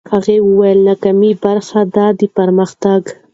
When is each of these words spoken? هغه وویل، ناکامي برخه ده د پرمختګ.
هغه 0.13 0.35
وویل، 0.47 0.79
ناکامي 0.87 1.31
برخه 1.45 1.81
ده 1.95 2.05
د 2.19 2.21
پرمختګ. 2.37 3.01